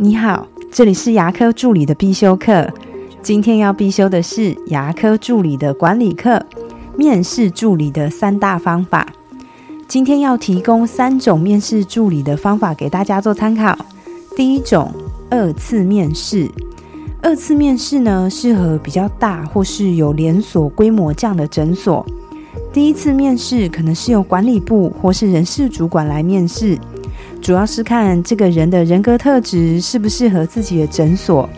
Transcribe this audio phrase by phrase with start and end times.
[0.00, 2.72] 你好，这里是牙科助理的必修课。
[3.20, 6.40] 今天要必修的是牙科助理的管理课，
[6.96, 9.04] 面试助理的三大方法。
[9.88, 13.76] 今天要提供三种面试助理的方法给大家做参考。
[14.36, 14.92] 第一种，
[15.30, 16.48] 二次面试。
[17.20, 22.06] 二次面试呢，适合比较大或是有连锁规模这样的诊所。
[22.72, 26.78] 第一次面试可能是由管理部或是人事主管来面试。
[27.40, 31.48] 主要是看这个人的人格特质适不适合自己的诊所，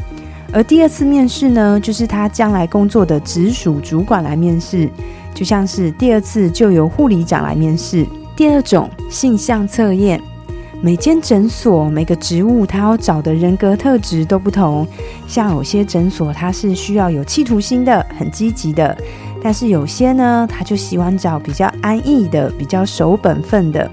[0.52, 4.88] 而第二次面试呢，就是他将来工作的直属主管来面试，
[5.34, 8.06] 就像是第二次就由护理长来面试。
[8.36, 10.20] 第二种性向测验，
[10.80, 14.86] 每间诊所每个职务他要找的人格特质都不同，
[15.26, 18.96] 像有些诊所他是需要有企图心的、很积极的，
[19.42, 23.90] 但是有些呢，他就喜欢找比较安逸的、比较守本分的。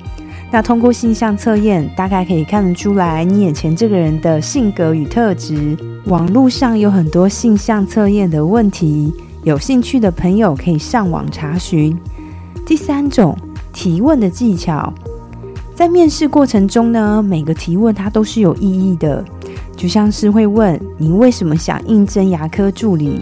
[0.49, 5.77] 那通过性向测验，大概可以看得出来你眼前这个人的性格与特质。
[6.05, 9.13] 网络上有很多性向测验的问题，
[9.43, 11.97] 有兴趣的朋友可以上网查询。
[12.65, 13.37] 第三种
[13.73, 14.93] 提问的技巧，
[15.75, 19.23] 在面试过程中呢，每个提问它都是有意义的，
[19.75, 23.21] 就像是会问你为什么想应征牙科助理。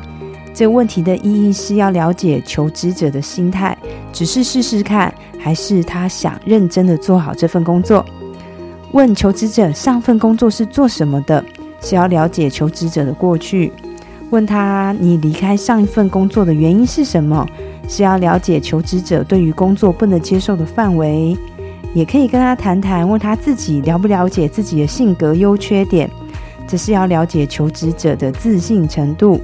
[0.55, 3.77] 这问题的意义是要了解求职者的心态，
[4.13, 5.13] 只是试试看。
[5.37, 8.03] 还是他想认真的做好这份工作？
[8.93, 11.43] 问求职者上份工作是做什么的？
[11.81, 13.71] 是要了解求职者的过去。
[14.31, 17.45] 问他你离开上一份工作的原因是什么？
[17.87, 21.37] 是要了解求职者对于工作不能接受的范围。
[21.93, 26.09] 也可以跟他谈谈，问他自己了不了解自己的性格优缺点。
[26.65, 29.39] 这是要了解求职者的自信程度。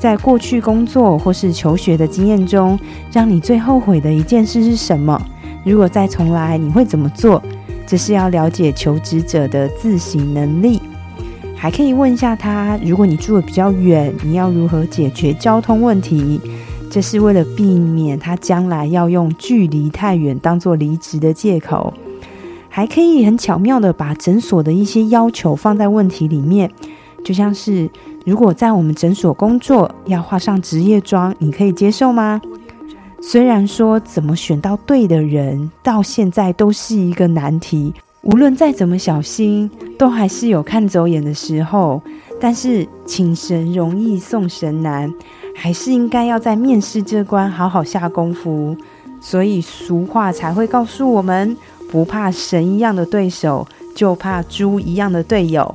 [0.00, 2.78] 在过去工作或是求学的经验中，
[3.12, 5.20] 让你最后悔的一件事是什么？
[5.62, 7.42] 如果再重来，你会怎么做？
[7.86, 10.80] 这是要了解求职者的自省能力。
[11.54, 16.40] 还可以问一下他：如果你住的比较远，你要如何解决交通问题？
[16.90, 21.92] 这是为了避免他将来要用距离太远当做离职的借口。
[22.70, 26.70] 还可以很巧妙的把诊所的一些要求放在问题里面，
[27.22, 27.90] 就像是。
[28.24, 32.40] 如果在我们诊所工作要化上职业装，你可以接受吗？
[33.22, 37.92] 虽然说怎么选到对的人，到现在都是一个难题。
[38.22, 42.02] 无论再怎么小心，都还是有看走眼的时候。
[42.38, 45.12] 但是请神容易送神难，
[45.54, 48.74] 还是应该要在面试这关好好下功夫。
[49.20, 51.54] 所以俗话才会告诉我们：
[51.90, 55.74] 不怕神一样的对手，就怕猪一样的队友。